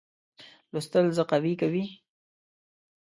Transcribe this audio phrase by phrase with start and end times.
[0.71, 1.85] لوستل زه قوي کوي.